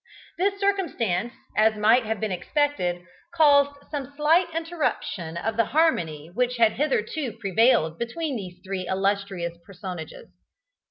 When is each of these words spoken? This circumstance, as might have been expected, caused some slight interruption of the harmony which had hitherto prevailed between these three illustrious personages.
This 0.39 0.59
circumstance, 0.59 1.31
as 1.55 1.75
might 1.75 2.07
have 2.07 2.19
been 2.19 2.31
expected, 2.31 3.05
caused 3.35 3.87
some 3.91 4.11
slight 4.17 4.47
interruption 4.51 5.37
of 5.37 5.57
the 5.57 5.65
harmony 5.77 6.31
which 6.33 6.57
had 6.57 6.71
hitherto 6.71 7.33
prevailed 7.33 7.99
between 7.99 8.35
these 8.35 8.57
three 8.63 8.87
illustrious 8.87 9.55
personages. 9.63 10.31